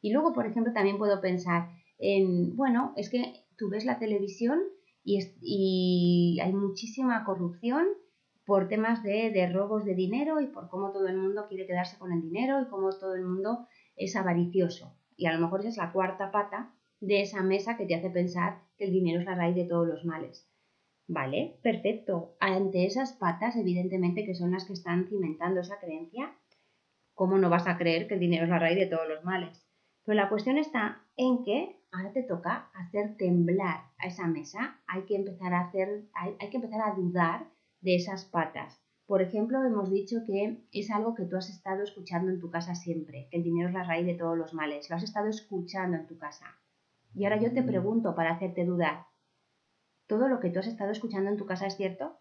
[0.00, 1.70] Y luego, por ejemplo, también puedo pensar
[2.02, 4.60] en, bueno, es que tú ves la televisión
[5.04, 7.86] y, y hay muchísima corrupción
[8.44, 11.96] por temas de, de robos de dinero y por cómo todo el mundo quiere quedarse
[11.98, 14.98] con el dinero y cómo todo el mundo es avaricioso.
[15.16, 18.10] Y a lo mejor esa es la cuarta pata de esa mesa que te hace
[18.10, 20.48] pensar que el dinero es la raíz de todos los males.
[21.06, 22.34] Vale, perfecto.
[22.40, 26.36] Ante esas patas, evidentemente, que son las que están cimentando esa creencia,
[27.14, 29.68] ¿cómo no vas a creer que el dinero es la raíz de todos los males?
[30.04, 35.02] Pero la cuestión está en que ahora te toca hacer temblar a esa mesa, hay
[35.02, 37.46] que empezar a hacer, hay que empezar a dudar
[37.80, 38.80] de esas patas.
[39.06, 42.74] Por ejemplo, hemos dicho que es algo que tú has estado escuchando en tu casa
[42.74, 44.88] siempre, que el dinero es la raíz de todos los males.
[44.88, 46.46] Lo has estado escuchando en tu casa.
[47.14, 49.06] Y ahora yo te pregunto para hacerte dudar,
[50.06, 52.16] ¿todo lo que tú has estado escuchando en tu casa es cierto?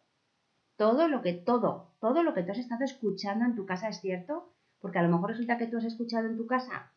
[0.76, 4.02] Todo lo que, todo, todo lo que tú has estado escuchando en tu casa es
[4.02, 6.92] cierto, porque a lo mejor resulta que tú has escuchado en tu casa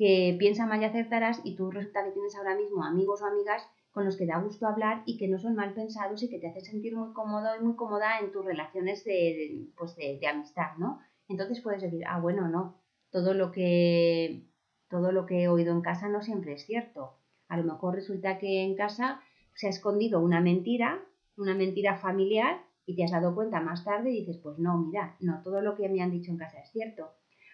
[0.00, 3.68] que piensa mal y acertarás y tú resulta que tienes ahora mismo amigos o amigas
[3.90, 6.48] con los que da gusto hablar y que no son mal pensados y que te
[6.48, 11.00] hacen sentir muy cómodo y muy cómoda en tus relaciones de, pues de, amistad, ¿no?
[11.28, 14.46] Entonces puedes decir, ah, bueno, no, todo lo que
[14.88, 17.18] todo lo que he oído en casa no siempre es cierto.
[17.48, 19.20] A lo mejor resulta que en casa
[19.54, 21.04] se ha escondido una mentira,
[21.36, 25.16] una mentira familiar, y te has dado cuenta más tarde y dices, pues no, mira,
[25.20, 27.10] no, todo lo que me han dicho en casa es cierto.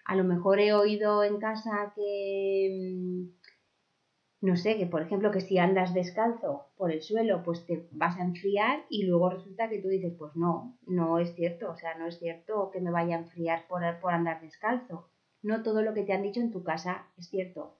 [0.06, 5.40] A lo mejor he oído en casa que, mm, no sé, que por ejemplo que
[5.40, 9.80] si andas descalzo por el suelo, pues te vas a enfriar y luego resulta que
[9.82, 13.16] tú dices, pues no, no es cierto, o sea, no es cierto que me vaya
[13.16, 15.10] a enfriar por, por andar descalzo.
[15.42, 17.78] No todo lo que te han dicho en tu casa es cierto.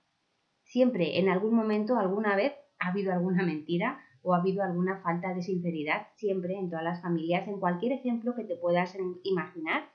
[0.65, 5.33] Siempre, en algún momento, alguna vez, ha habido alguna mentira o ha habido alguna falta
[5.33, 9.89] de sinceridad, siempre en todas las familias, en cualquier ejemplo que te puedas imaginar,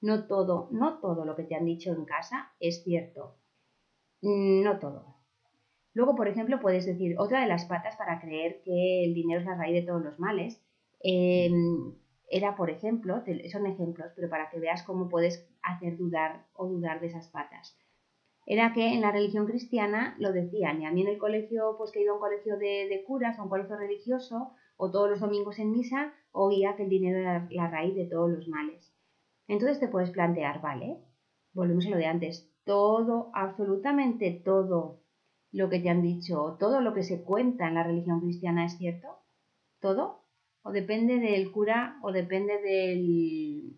[0.00, 3.36] no todo, no todo lo que te han dicho en casa es cierto.
[4.22, 5.16] No todo.
[5.94, 9.46] Luego, por ejemplo, puedes decir, otra de las patas para creer que el dinero es
[9.46, 10.62] la raíz de todos los males,
[11.00, 11.94] em,
[12.28, 17.00] era, por ejemplo, son ejemplos, pero para que veas cómo puedes hacer dudar o dudar
[17.00, 17.78] de esas patas.
[18.44, 21.90] Era que en la religión cristiana lo decían, y a mí en el colegio, pues
[21.90, 25.20] que he ido a un colegio de, curas, a un colegio religioso, o todos los
[25.20, 28.85] domingos en misa, oía que el dinero era la raíz de todos los males.
[29.48, 30.98] Entonces te puedes plantear, vale,
[31.52, 35.00] volvemos a lo de antes, todo, absolutamente todo
[35.52, 38.76] lo que te han dicho, todo lo que se cuenta en la religión cristiana es
[38.76, 39.08] cierto,
[39.80, 40.24] todo,
[40.62, 43.76] o depende del cura, o depende del,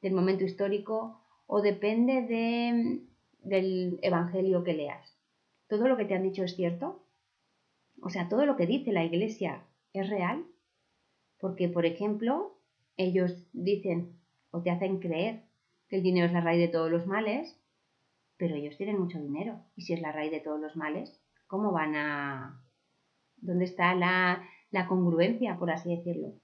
[0.00, 3.02] del momento histórico, o depende de,
[3.42, 5.16] del evangelio que leas.
[5.68, 7.04] ¿Todo lo que te han dicho es cierto?
[8.02, 10.46] O sea, todo lo que dice la iglesia es real.
[11.38, 12.58] Porque, por ejemplo,
[12.96, 14.19] ellos dicen
[14.50, 15.42] o te hacen creer
[15.88, 17.58] que el dinero es la raíz de todos los males,
[18.36, 19.60] pero ellos tienen mucho dinero.
[19.76, 22.62] Y si es la raíz de todos los males, ¿cómo van a...
[23.36, 26.34] ¿Dónde está la, la congruencia, por así decirlo?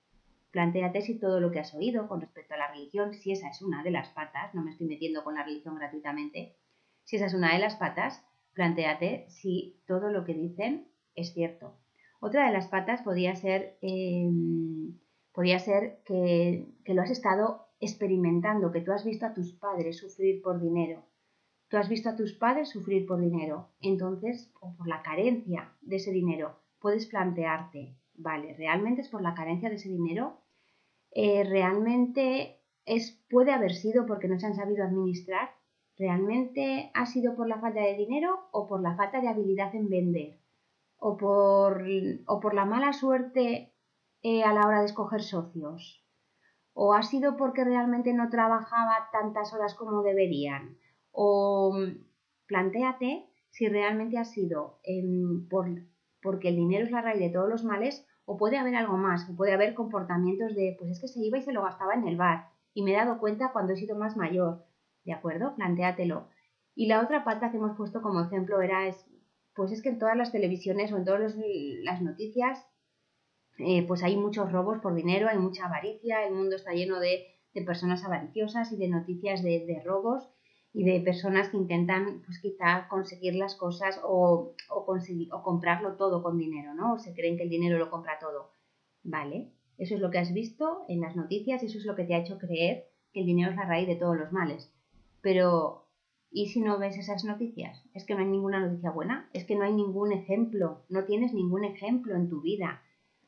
[0.51, 3.63] Plantéate si todo lo que has oído con respecto a la religión, si esa es
[3.63, 6.57] una de las patas, no me estoy metiendo con la religión gratuitamente,
[7.05, 11.77] si esa es una de las patas, plantéate si todo lo que dicen es cierto.
[12.21, 14.99] Otra de las patas podría ser, em,
[15.33, 19.99] podría ser que, que lo has estado experimentando, que tú has visto a tus padres
[19.99, 21.05] sufrir por dinero.
[21.69, 23.71] Tú has visto a tus padres sufrir por dinero.
[23.81, 29.35] Entonces, o por la carencia de ese dinero, puedes plantearte, vale, ¿realmente es por la
[29.35, 30.41] carencia de ese dinero?
[31.11, 35.51] Eh, ¿Realmente es, puede haber sido porque no se han sabido administrar?
[35.99, 39.89] ¿Realmente ha sido por la falta de dinero o por la falta de habilidad en
[39.89, 40.39] vender?
[40.99, 41.85] ¿O por,
[42.27, 43.75] o por la mala suerte
[44.23, 46.06] eh, a la hora de escoger socios?
[46.79, 50.77] ¿O ha sido porque realmente no trabajaba tantas horas como deberían?
[51.11, 51.75] ¿O
[52.47, 54.79] plantéate si realmente ha sido
[55.49, 55.71] por,
[56.21, 59.27] porque el dinero es la raíz de todos los males o puede haber algo más,
[59.39, 62.19] puede haber comportamientos de, pues es que se iba y se lo gastaba en el
[62.19, 64.67] bar y me he dado cuenta cuando he sido más mayor,
[65.07, 65.55] ¿de acuerdo?
[65.55, 66.29] Plantéatelo.
[66.75, 69.07] Y la otra pata que hemos puesto como ejemplo era, es,
[69.55, 71.37] pues es que en todas las televisiones o en todas
[71.85, 72.67] las noticias,
[73.59, 77.33] eh, pues hay muchos robos por dinero, hay mucha avaricia, el mundo está lleno de,
[77.65, 80.29] personas avariciosas y de noticias de, robos
[80.75, 85.97] y de personas que intentan, pues quizá conseguir las cosas o, o, conseguir, o comprarlo
[85.97, 86.93] todo con dinero, ¿no?
[86.93, 88.51] O se creen que el dinero lo compra todo.
[89.05, 92.15] Vale, eso es lo que has visto en las noticias, eso es lo que te
[92.15, 94.71] ha hecho creer que el dinero es la raíz de todos los males.
[95.23, 95.87] Pero,
[96.31, 97.83] ¿y si no ves esas noticias?
[97.95, 101.33] Es que no hay ninguna noticia buena, es que no hay ningún ejemplo, no tienes
[101.33, 102.83] ningún ejemplo en tu vida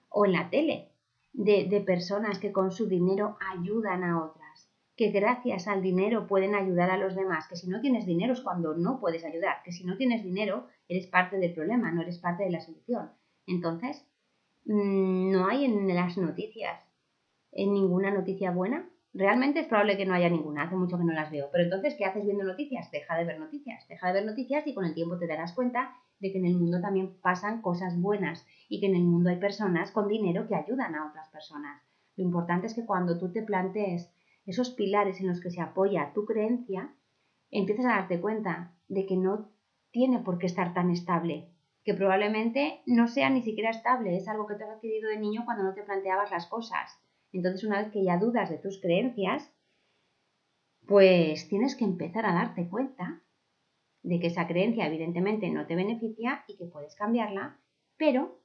[0.09, 0.93] o en la tele
[1.33, 6.55] de, de personas que con su dinero ayudan a otras, que gracias al dinero pueden
[6.55, 9.73] ayudar a los demás, que si no tienes dinero es cuando no puedes ayudar, que
[9.73, 13.11] si no tienes dinero eres parte del problema, no eres parte de la solución.
[13.47, 14.07] Entonces,
[14.65, 16.85] mm, no hay en las noticias,
[17.53, 21.13] en ninguna noticia buena, Realmente es probable que no haya ninguna, hace mucho que no
[21.13, 21.49] las veo.
[21.51, 22.91] Pero entonces, ¿qué haces viendo noticias?
[22.91, 25.97] Deja de ver noticias, deja de ver noticias y con el tiempo te darás cuenta
[26.21, 29.37] de que en el mundo también pasan cosas buenas y que en el mundo hay
[29.37, 31.83] personas con dinero que ayudan a otras personas.
[32.17, 34.11] Lo importante es que cuando tú te plantees
[34.47, 36.95] esos pilares en los que se apoya tu creencia,
[37.51, 39.51] empieces a darte cuenta de que no
[39.91, 41.49] tiene por qué estar tan estable,
[41.85, 45.43] que probablemente no sea ni siquiera estable, es algo que te has adquirido de niño
[45.45, 46.99] cuando no te planteabas las cosas
[47.33, 49.53] entonces, una vez que ya dudas de tus creencias,
[50.87, 53.23] pues tienes que empezar a darte cuenta
[54.03, 57.59] de que esa creencia evidentemente no te beneficia y que puedes cambiarla,
[57.97, 58.41] pero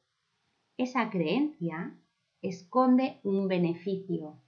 [0.78, 1.96] esa creencia
[2.42, 4.42] esconde un beneficio.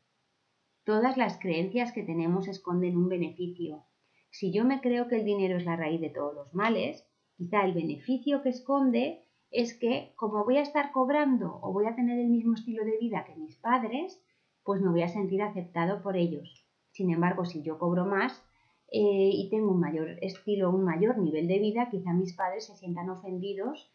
[0.84, 3.86] Todas las creencias que tenemos esconden un beneficio.
[4.30, 7.64] Si yo me creo que el dinero es la raíz de todos los males, quizá
[7.64, 12.20] el beneficio que esconde es que como voy a estar cobrando o voy a tener
[12.20, 14.22] el mismo estilo de vida que mis padres,
[14.64, 16.66] pues me voy a sentir aceptado por ellos.
[16.92, 18.44] Sin embargo, si yo cobro más
[18.92, 22.76] eh, y tengo un mayor estilo, un mayor nivel de vida, quizá mis padres se
[22.76, 23.92] sientan ofendidos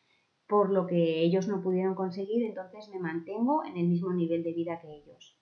[0.49, 4.53] por lo que ellos no pudieron conseguir, entonces me mantengo en el mismo nivel de
[4.53, 5.39] vida que ellos.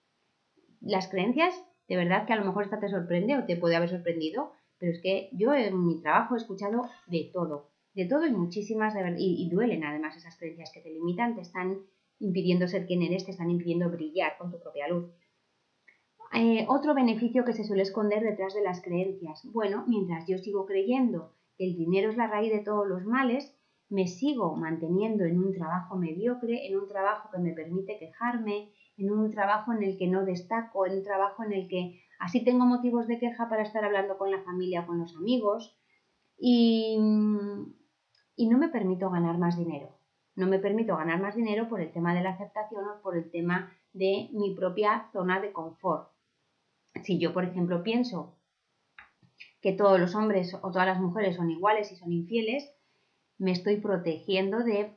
[0.82, 1.54] Las creencias,
[1.88, 4.92] de verdad que a lo mejor esta te sorprende o te puede haber sorprendido, pero
[4.92, 9.16] es que yo en mi trabajo he escuchado de todo, de todo y muchísimas, de
[9.18, 11.78] y, y duelen además esas creencias que te limitan, te están
[12.20, 15.10] impidiendo ser quien eres, te están impidiendo brillar con tu propia luz.
[16.34, 19.42] Eh, otro beneficio que se suele esconder detrás de las creencias.
[19.52, 23.54] Bueno, mientras yo sigo creyendo que el dinero es la raíz de todos los males,
[23.88, 29.10] me sigo manteniendo en un trabajo mediocre, en un trabajo que me permite quejarme, en
[29.10, 32.66] un trabajo en el que no destaco, en un trabajo en el que así tengo
[32.66, 35.78] motivos de queja para estar hablando con la familia, con los amigos,
[36.36, 36.98] y,
[38.36, 39.98] y no me permito ganar más dinero
[40.38, 43.28] no me permito ganar más dinero por el tema de la aceptación o por el
[43.28, 46.10] tema de mi propia zona de confort.
[47.02, 48.38] Si yo, por ejemplo, pienso
[49.60, 52.72] que todos los hombres o todas las mujeres son iguales y son infieles,
[53.38, 54.92] me estoy protegiendo de,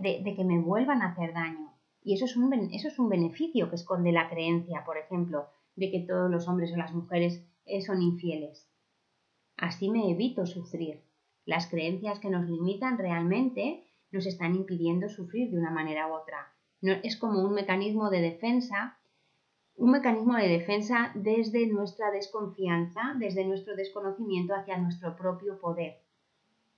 [0.00, 1.74] de, que me vuelvan a hacer daño.
[2.02, 5.90] Y eso es, un, eso es un beneficio que esconde la creencia, por ejemplo, de
[5.90, 8.68] que todos los hombres o las mujeres eh, son infieles.
[9.56, 11.02] Así me evito sufrir.
[11.44, 16.54] Las creencias que nos limitan realmente nos están impidiendo sufrir de una manera u otra.
[16.80, 18.98] No, es como un mecanismo de defensa,
[19.80, 26.02] un mecanismo de defensa desde nuestra desconfianza, desde nuestro desconocimiento hacia nuestro propio poder.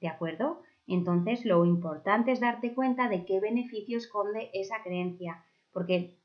[0.01, 0.63] ¿De acuerdo?
[0.87, 6.17] Entonces, lo importante es darte cuenta de qué beneficio esconde esa creencia, porque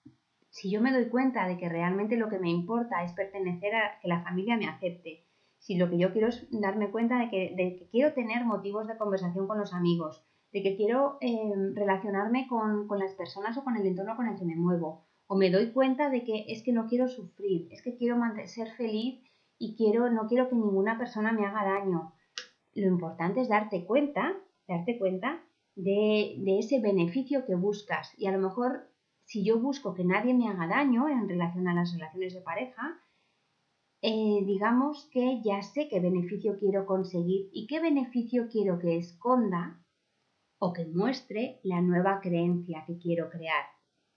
[0.52, 4.00] si yo me doy cuenta de que realmente lo que me importa es pertenecer a
[4.00, 5.26] que la familia me acepte,
[5.58, 9.48] si lo que yo quiero es darme cuenta de que, quiero tener motivos de conversación
[9.48, 10.24] con los amigos,
[10.54, 14.46] de que quiero em, relacionarme con, las personas o con el entorno con el que
[14.46, 17.96] me muevo, o me doy cuenta de que es que no quiero sufrir, es que
[17.96, 19.22] quiero ser feliz
[19.60, 22.14] y quiero, no quiero que ninguna persona me haga daño.
[22.74, 24.36] Lo importante es darte cuenta,
[24.68, 25.44] darte cuenta
[25.76, 28.14] de, de ese beneficio que buscas.
[28.18, 28.90] Y a lo mejor,
[29.26, 33.02] si yo busco que nadie me haga daño en relación a las relaciones de pareja,
[34.02, 39.84] eh, digamos que ya sé qué beneficio quiero conseguir y qué beneficio quiero que esconda
[40.60, 43.66] o que muestre la nueva creencia que quiero crear,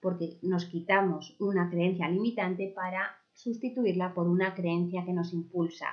[0.01, 5.86] porque nos quitamos una creencia limitante para sustituirla por una creencia que nos impulsa.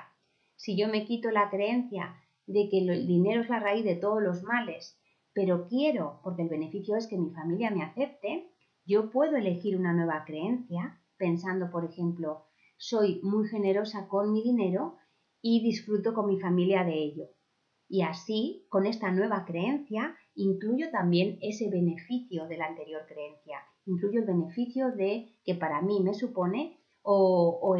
[0.56, 4.22] Si yo me quito la creencia de que el dinero es la raíz de todos
[4.22, 4.98] los males,
[5.32, 8.50] pero quiero, porque el beneficio es que mi familia me acepte,
[8.84, 12.46] yo puedo elegir una nueva creencia pensando, por ejemplo,
[12.76, 14.96] soy muy generosa con mi dinero
[15.42, 17.24] y disfruto con mi familia de ello.
[17.88, 23.60] Y así, con esta nueva creencia, incluyo también ese beneficio de la anterior creencia.
[23.88, 27.74] Incluyo el beneficio de que para mí me supone o,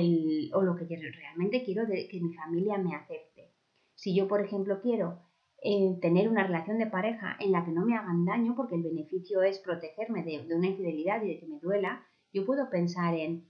[0.62, 3.52] lo que realmente quiero de que mi familia me acepte.
[3.94, 5.20] Si yo, por ejemplo, quiero
[5.62, 8.84] eh, tener una relación de pareja en la que no me hagan daño, porque el
[8.84, 13.46] beneficio es protegerme de, una infidelidad y de que me duela, yo puedo pensar en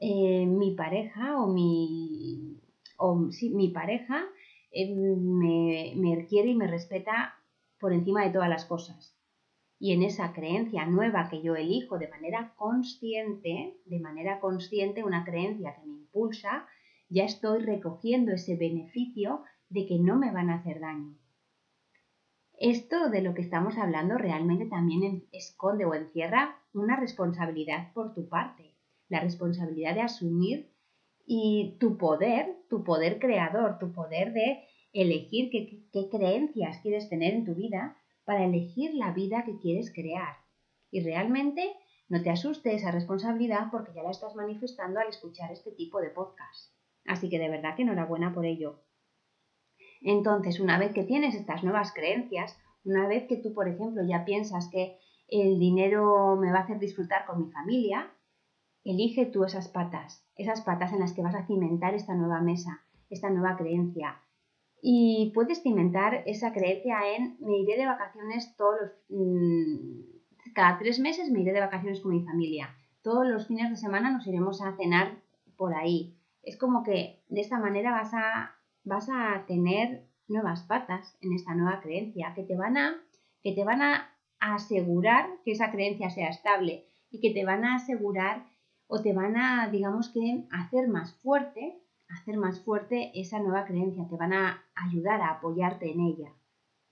[0.00, 2.60] eh, mi pareja o mi,
[2.98, 3.14] o,
[3.52, 4.24] mi pareja
[4.72, 7.34] eh, me, me quiere y me respeta
[7.78, 9.14] por encima de todas las cosas.
[9.84, 15.26] Y en esa creencia nueva que yo elijo de manera consciente, de manera consciente, una
[15.26, 16.66] creencia que me impulsa,
[17.10, 21.18] ya estoy recogiendo ese beneficio de que no me van a hacer daño.
[22.58, 28.26] Esto de lo que estamos hablando realmente también esconde o encierra una responsabilidad por tu
[28.26, 28.74] parte
[29.10, 30.72] la responsabilidad de asumir
[31.26, 34.64] y tu poder, tu poder creador, tu poder de
[34.94, 40.36] elegir qué, creencias quieres tener en tu vida para elegir la vida que quieres crear.
[40.90, 41.74] Y realmente
[42.08, 46.10] no te asuste esa responsabilidad porque ya la estás manifestando al escuchar este tipo de
[46.10, 46.72] podcast.
[47.06, 48.82] Así que de verdad que enhorabuena por ello.
[50.00, 54.24] Entonces, una vez que tienes estas nuevas creencias, una vez que tú, por ejemplo, ya
[54.24, 54.98] piensas que
[55.28, 58.14] el dinero me va a hacer disfrutar con mi familia,
[58.84, 62.82] Elige tú esas patas, esas patas en las que vas a cimentar esta nueva mesa,
[63.08, 64.20] esta nueva creencia.
[64.86, 68.90] Y puedes cimentar esa creencia en me iré de vacaciones todos los...
[69.08, 72.68] Mm, cada tres meses me iré de vacaciones con mi familia.
[73.00, 75.22] Todos los fines de semana nos iremos a cenar
[75.56, 76.18] por ahí.
[76.42, 81.54] Es como que de esta manera vas a, vas a tener nuevas patas en esta
[81.54, 83.00] nueva creencia que te van a,
[83.42, 87.76] que te van a asegurar que esa creencia sea estable y que te van a
[87.76, 88.44] asegurar
[88.86, 91.80] o te van a, digamos que, hacer más fuerte,
[92.14, 96.32] hacer más fuerte esa nueva creencia, te van a ayudar a apoyarte en ella,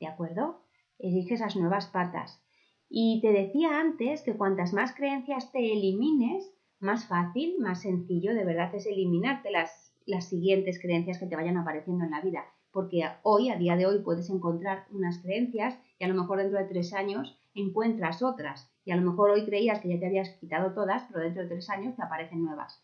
[0.00, 0.62] ¿de acuerdo?
[0.98, 2.42] Elige esas nuevas patas.
[2.88, 8.44] Y te decía antes que cuantas más creencias te elimines, más fácil, más sencillo de
[8.44, 12.44] verdad es eliminarte las, las siguientes creencias que te vayan apareciendo en la vida.
[12.70, 16.58] Porque hoy, a día de hoy, puedes encontrar unas creencias y a lo mejor dentro
[16.58, 20.30] de tres años encuentras otras y a lo mejor hoy creías que ya te habías
[20.40, 22.82] quitado todas, pero dentro de tres años te aparecen nuevas.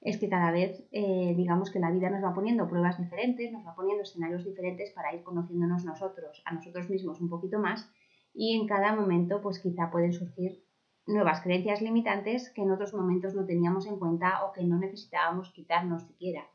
[0.00, 3.66] Es que cada vez, eh, digamos que la vida nos va poniendo pruebas diferentes, nos
[3.66, 7.90] va poniendo escenarios diferentes para ir conociéndonos nosotros, a nosotros mismos un poquito más
[8.32, 10.64] y en cada momento pues quizá pueden surgir
[11.06, 15.50] nuevas creencias limitantes que en otros momentos no teníamos en cuenta o que no necesitábamos
[15.50, 16.48] quitarnos siquiera.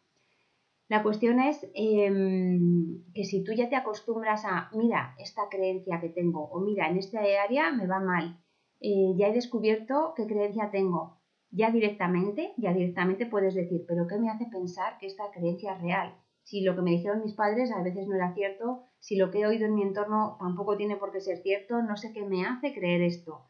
[0.87, 6.09] La cuestión es em, que si tú ya te acostumbras a, mira, esta creencia que
[6.09, 8.39] tengo, o mira, en esta área me va mal,
[8.81, 11.14] eh, ya he descubierto qué creencia tengo.
[11.57, 15.81] Ya directamente, ya directamente puedes decir, pero ¿qué me hace pensar que esta creencia es
[15.81, 16.13] real?
[16.43, 19.39] Si lo que me dijeron mis padres a veces no era cierto, si lo que
[19.39, 22.45] he oído en mi entorno tampoco tiene por qué ser cierto, no sé qué me
[22.45, 23.49] hace creer esto.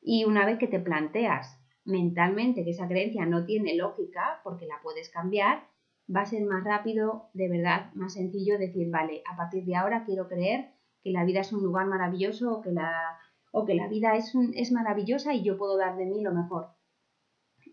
[0.00, 4.76] Y una vez que te planteas mentalmente que esa creencia no tiene lógica, porque la
[4.80, 5.66] puedes cambiar,
[6.08, 10.04] va a ser más rápido, de verdad, más sencillo decir, vale, a partir de ahora
[10.04, 10.70] quiero creer
[11.02, 13.18] que la vida es un lugar maravilloso o que la,
[13.50, 16.73] o que la vida es, es maravillosa y yo puedo dar de mí lo mejor.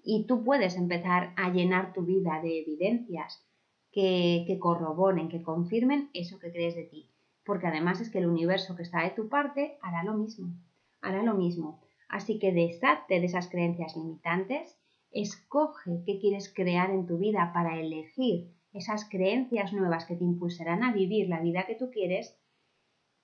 [0.03, 3.45] Y tú puedes empezar a llenar tu vida de evidencias
[3.91, 7.09] que, que corroboren, que confirmen eso que crees de ti.
[7.43, 10.53] Porque además es que el universo que está de tu parte hará lo mismo,
[11.01, 11.81] hará lo mismo.
[12.07, 14.77] Así que deshazte de esas creencias limitantes,
[15.11, 20.83] escoge qué quieres crear en tu vida para elegir esas creencias nuevas que te impulsarán
[20.83, 22.37] a vivir la vida que tú quieres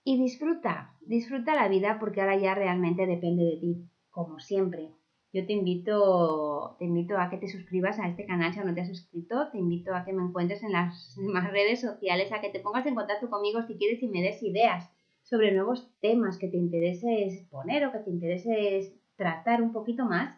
[0.03, 4.91] y disfruta, disfruta la vida porque ahora ya realmente depende de ti, como siempre.
[5.33, 8.73] Yo te invito, te invito a que te suscribas a este canal si aún no
[8.73, 12.41] te has suscrito, te invito a que me encuentres en las demás redes sociales, a
[12.41, 14.89] que te pongas en contacto conmigo si quieres y me des ideas
[15.23, 20.37] sobre nuevos temas que te interese exponer o que te interese tratar un poquito más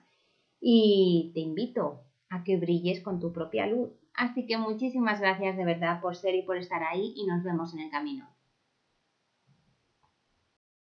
[0.60, 3.92] y te invito a que brilles con tu propia luz.
[4.16, 7.74] Así que muchísimas gracias de verdad por ser y por estar ahí y nos vemos
[7.74, 8.28] en el camino.